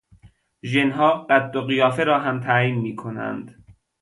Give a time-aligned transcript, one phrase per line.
[0.71, 3.65] ژنها قد و قیافه را هم تعیین میکنند.